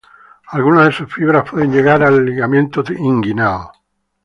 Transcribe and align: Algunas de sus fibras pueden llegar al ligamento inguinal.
Algunas 0.47 0.85
de 0.87 0.91
sus 0.93 1.13
fibras 1.13 1.47
pueden 1.47 1.71
llegar 1.71 2.01
al 2.01 2.25
ligamento 2.25 2.83
inguinal. 2.97 3.67